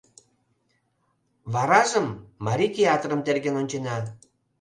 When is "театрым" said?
2.77-3.21